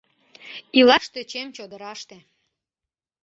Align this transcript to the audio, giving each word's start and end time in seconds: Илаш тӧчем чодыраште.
Илаш 0.79 1.05
тӧчем 1.13 1.47
чодыраште. 1.55 2.17